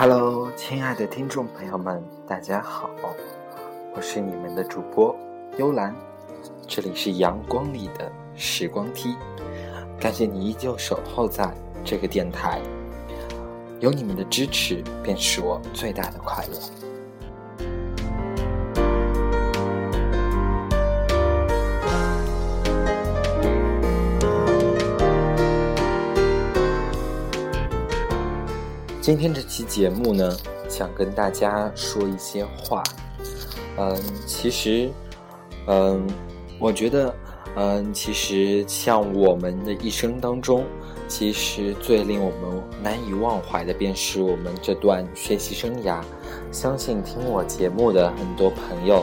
[0.00, 2.88] Hello，亲爱的听众朋友们，大家好，
[3.96, 5.12] 我是你们的主播
[5.56, 5.92] 幽兰，
[6.68, 9.16] 这里是阳光里的时光梯，
[9.98, 11.52] 感谢你依旧守候在
[11.84, 12.62] 这个电台，
[13.80, 16.87] 有你们的支持便是我最大的快乐。
[29.08, 30.36] 今天这期节目呢，
[30.68, 32.84] 想跟大家说一些话。
[33.78, 34.90] 嗯，其实，
[35.66, 36.06] 嗯，
[36.58, 37.14] 我觉得，
[37.56, 40.62] 嗯，其实像我们的一生当中，
[41.08, 46.02] 其实最令我们难以忘怀的，便是我们这段学习生涯。
[46.52, 49.02] 相信听我节目的很多朋友，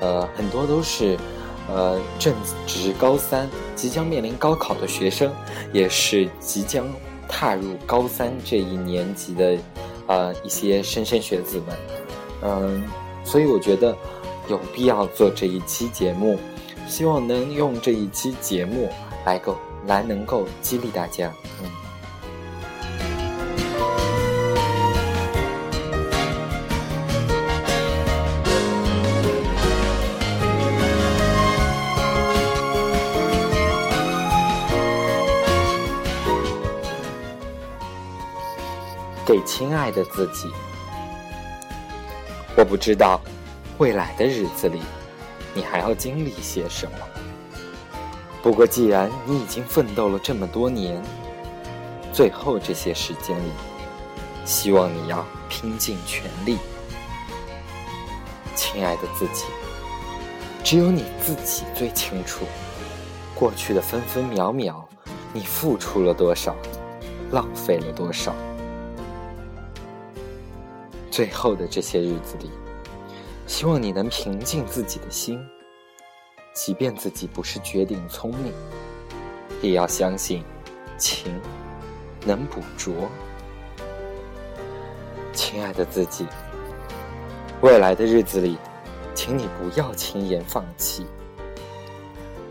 [0.00, 1.16] 呃，很多都是，
[1.74, 2.34] 呃，正
[2.66, 5.32] 值高三，即将面临高考的学生，
[5.72, 6.86] 也是即将。
[7.28, 9.56] 踏入高三这一年级的，
[10.06, 11.76] 呃，一些莘莘学子们，
[12.42, 12.84] 嗯，
[13.24, 13.96] 所以我觉得
[14.48, 16.38] 有必要做这一期节目，
[16.86, 18.88] 希望能用这一期节目
[19.24, 21.32] 来够来能够激励大家，
[21.62, 21.85] 嗯。
[39.26, 40.48] 给亲爱的自己，
[42.56, 43.20] 我不知道
[43.76, 44.80] 未来的日子里
[45.52, 46.98] 你还要经历些什么。
[48.40, 51.02] 不过，既然你已经奋斗了这么多年，
[52.12, 53.50] 最后这些时间里，
[54.44, 56.58] 希望你要拼尽全力。
[58.54, 59.42] 亲爱的自己，
[60.62, 62.44] 只有你自己最清楚，
[63.34, 64.86] 过去的分分秒秒，
[65.32, 66.54] 你付出了多少，
[67.32, 68.32] 浪费了多少。
[71.16, 72.50] 最后的这些日子里，
[73.46, 75.42] 希望你能平静自己的心，
[76.54, 78.52] 即便自己不是绝顶聪明，
[79.62, 80.44] 也要相信
[80.98, 81.40] 情
[82.26, 82.92] 能捕捉。
[85.32, 86.26] 亲爱的自己，
[87.62, 88.58] 未来的日子里，
[89.14, 91.06] 请你不要轻言放弃。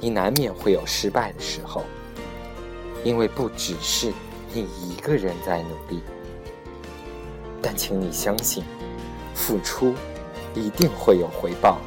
[0.00, 1.84] 你难免会有失败的时候，
[3.04, 4.10] 因为不只是
[4.54, 6.00] 你一个人在努力。
[7.66, 8.62] 但请你相信，
[9.34, 9.94] 付出
[10.54, 11.78] 一定会有回报。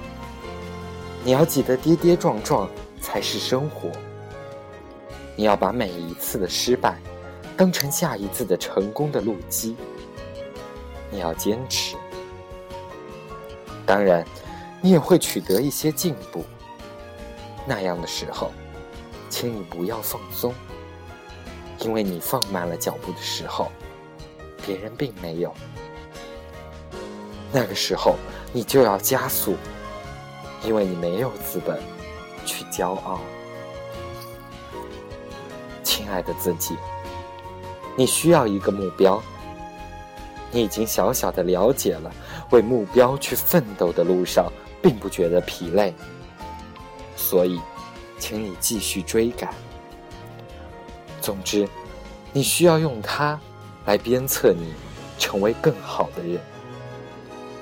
[1.23, 2.67] 你要记得，跌跌撞撞
[2.99, 3.91] 才是生活。
[5.35, 6.97] 你要把每一次的失败
[7.55, 9.75] 当成下一次的成功的路基。
[11.11, 11.95] 你要坚持，
[13.85, 14.25] 当然，
[14.81, 16.43] 你也会取得一些进步。
[17.67, 18.51] 那样的时候，
[19.29, 20.51] 请你不要放松，
[21.81, 23.71] 因为你放慢了脚步的时候。
[24.67, 25.53] 别人并没有，
[27.53, 28.17] 那个时候
[28.51, 29.55] 你就要加速，
[30.61, 31.79] 因为你没有资本
[32.45, 33.21] 去骄傲。
[35.83, 36.75] 亲爱的自己，
[37.95, 39.23] 你需要一个目标。
[40.51, 42.11] 你已经小小的了解了，
[42.51, 44.51] 为目标去奋斗的路上，
[44.81, 45.93] 并不觉得疲累。
[47.15, 47.59] 所以，
[48.19, 49.53] 请你继续追赶。
[51.21, 51.67] 总之，
[52.33, 53.39] 你需要用它。
[53.87, 54.73] 来鞭策你
[55.17, 56.39] 成为更好的人，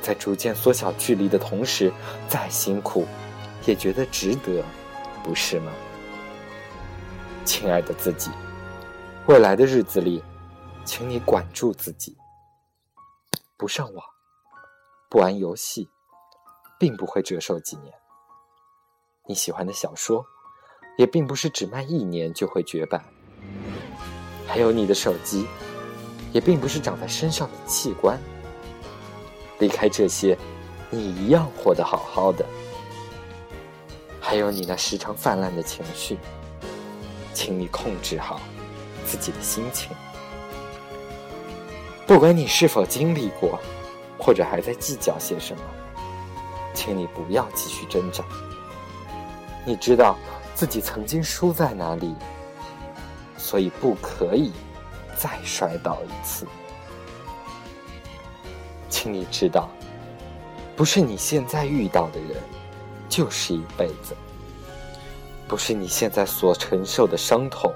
[0.02, 1.94] 在逐渐缩小距离的同时，
[2.28, 3.06] 再辛苦
[3.68, 4.66] 也觉得值得，
[5.24, 5.72] 不是吗？
[7.46, 8.32] 亲爱的自己，
[9.28, 10.24] 未来的日子里，
[10.84, 12.18] 请你管住自己，
[13.56, 14.04] 不上网，
[15.08, 15.88] 不玩游戏，
[16.80, 17.94] 并不会折寿几年。
[19.28, 20.26] 你喜欢的小说，
[20.98, 23.06] 也并不是只卖一年就会绝版。
[24.48, 25.46] 还有你的手机。
[26.36, 28.20] 也并不是长在身上的器官。
[29.60, 30.38] 离开这些，
[30.90, 32.46] 你一样活得好好的。
[34.20, 36.18] 还有你那时常泛滥的情绪，
[37.34, 38.42] 请你控制好
[39.06, 39.96] 自己的心情。
[42.06, 43.58] 不管你是否经历过，
[44.20, 45.64] 或者还在计较些什么，
[46.74, 48.26] 请你不要继续挣扎。
[49.64, 50.18] 你知道
[50.54, 52.14] 自己曾经输在哪里，
[53.38, 54.52] 所以不可以。
[55.16, 56.46] 再摔倒一次，
[58.90, 59.70] 请你知道，
[60.76, 62.42] 不是你现在遇到的人，
[63.08, 64.14] 就是一辈子；
[65.48, 67.74] 不是你现在所承受的伤痛，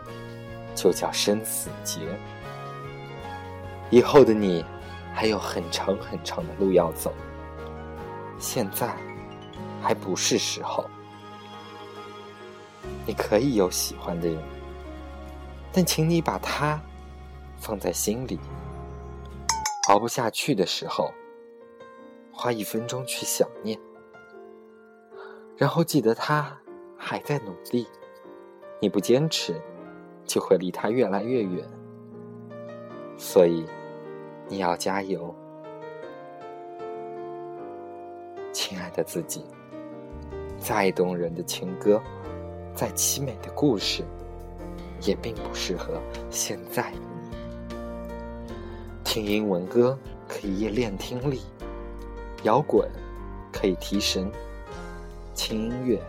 [0.76, 2.02] 就叫生死劫。
[3.90, 4.64] 以后的你，
[5.14, 7.14] 还有很长很长的路要走，
[8.38, 8.94] 现在
[9.82, 10.90] 还不是时候。
[13.06, 14.38] 你可以有喜欢的人，
[15.72, 16.80] 但请你把他。
[17.60, 18.40] 放在心里，
[19.90, 21.12] 熬不下去的时候，
[22.32, 23.78] 花一分钟去想念，
[25.58, 26.58] 然后记得他
[26.98, 27.88] 还在努力。
[28.82, 29.62] 你不坚持，
[30.24, 31.68] 就会离他越来越远。
[33.18, 33.66] 所以，
[34.48, 35.36] 你要加油，
[38.54, 39.44] 亲爱的自己。
[40.58, 42.02] 再动人的情歌，
[42.74, 44.04] 再凄美的故事，
[45.02, 46.94] 也并不适合现在。
[49.10, 49.98] 听英文歌
[50.28, 51.42] 可以练听力，
[52.44, 52.88] 摇滚
[53.52, 54.32] 可以提神，
[55.34, 56.00] 轻音乐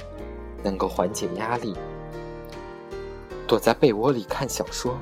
[0.63, 1.75] 能够缓解压力。
[3.49, 4.99] 躲在被窝里看小说，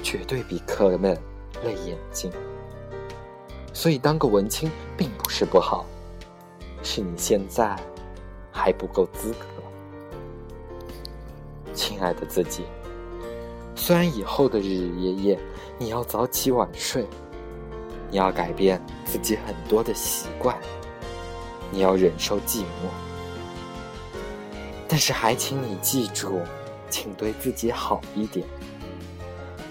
[0.00, 1.18] 绝对比课闷
[1.64, 2.30] 累眼睛。
[3.72, 5.84] 所以当个文青并不是不好，
[6.84, 7.76] 是你现在
[8.52, 9.46] 还不够资格。
[11.74, 12.62] 亲爱的自己，
[13.74, 15.40] 虽然以后的日日夜夜
[15.80, 17.04] 你要早起晚睡，
[18.14, 20.56] 你要改变自己很多的习惯，
[21.72, 22.88] 你要忍受寂寞，
[24.86, 26.40] 但是还请你记住。
[26.88, 28.46] 请对自己好一点，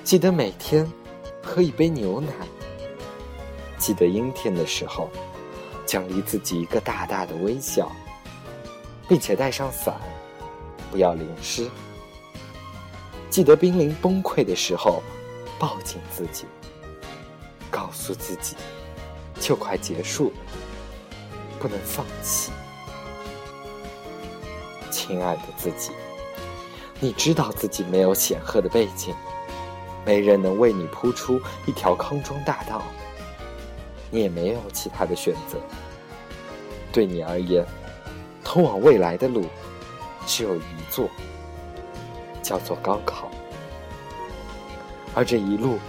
[0.04, 0.86] 记得每天
[1.42, 2.34] 喝一杯牛奶。
[3.78, 5.10] 记得阴天的时候，
[5.86, 7.90] 奖励自己一个大大的微笑，
[9.08, 9.96] 并且带上伞，
[10.92, 11.70] 不要淋湿。
[13.30, 15.02] 记得濒临崩溃的时候，
[15.58, 16.44] 抱紧自己，
[17.74, 18.56] 告诉自己
[19.40, 20.36] 就快结束了，
[21.60, 22.52] 不能放弃。
[24.92, 25.92] 亲爱的自己。
[27.00, 29.14] 你知道自己没有显赫的背景，
[30.06, 32.84] 没人能为你铺出一条康庄大道，
[34.12, 35.58] 你也没有其他的选择。
[36.92, 37.66] 对你而言，
[38.44, 39.48] 通往未来的路
[40.28, 40.62] 只有一
[40.92, 41.10] 座，
[42.44, 43.32] 叫做高考。
[45.16, 45.80] 而这一路，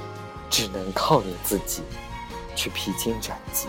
[0.55, 1.83] 只能靠你自己
[2.55, 3.67] 去披荆斩棘。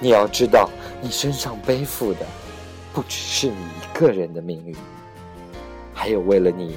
[0.00, 0.70] 你要知道，
[1.02, 2.24] 你身上背负的
[2.90, 4.74] 不只是你一个人的命运。
[5.92, 6.74] 还有为了你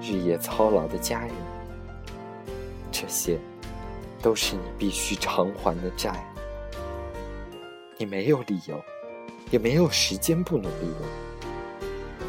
[0.00, 1.30] 日夜操劳的家人，
[2.90, 3.38] 这些
[4.22, 6.26] 都是你必须偿还的债。
[7.98, 8.82] 你没有理由，
[9.50, 11.06] 也没有时间不努力了。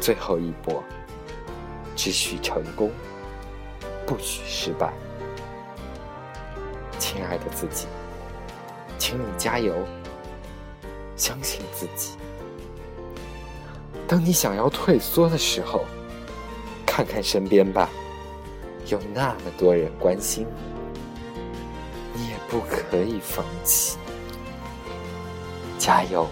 [0.02, 0.84] 最后一搏，
[1.96, 2.90] 只许成功，
[4.06, 4.92] 不许失败。
[6.98, 7.86] 亲爱的自己，
[8.98, 9.74] 请你加油，
[11.16, 12.16] 相信自己。
[14.08, 15.84] 当你想要退缩的时候，
[16.84, 17.90] 看看身边吧，
[18.86, 20.46] 有那么多人关心，
[22.14, 23.98] 你也不可以放弃。
[25.78, 26.26] 加油，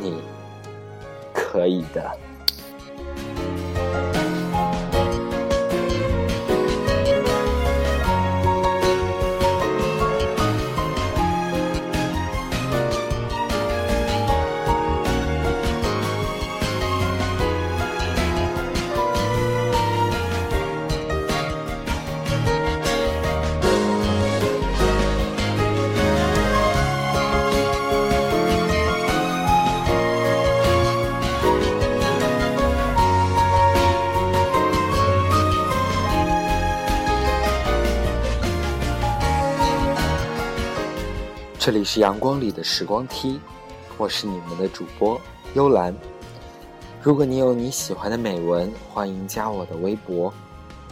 [0.00, 0.22] 你
[1.32, 2.18] 可以的。
[41.64, 43.40] 这里是阳光里的时光梯，
[43.96, 45.18] 我是你们的主播
[45.54, 45.96] 幽兰。
[47.00, 50.30] 如果你有你喜欢的美文，欢迎加我的微博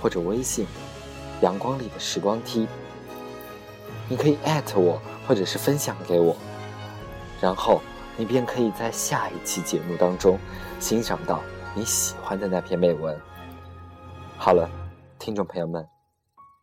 [0.00, 0.66] 或者微信
[1.42, 2.66] “阳光里的时光梯”。
[4.08, 4.98] 你可以艾特我，
[5.28, 6.34] 或者是分享给我，
[7.38, 7.82] 然后
[8.16, 10.38] 你便可以在下一期节目当中
[10.80, 11.42] 欣赏到
[11.74, 13.14] 你喜欢的那篇美文。
[14.38, 14.70] 好了，
[15.18, 15.86] 听众朋友们，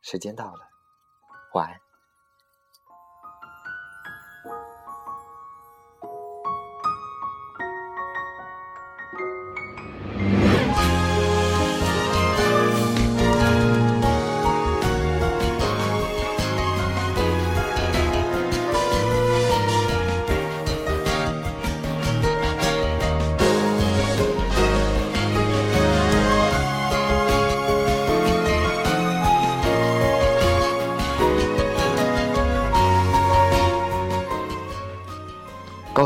[0.01, 0.61] 时间到了，
[1.53, 1.88] 晚安。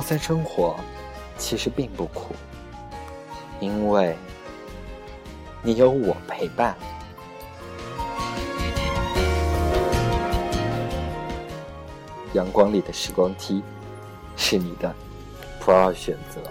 [0.04, 0.76] 三生活
[1.38, 2.36] 其实并不苦，
[3.62, 4.18] 因为
[5.62, 6.76] 你有我陪伴。
[12.34, 13.64] 阳光里的时光梯
[14.36, 14.94] 是你的
[15.62, 16.42] 不二选择。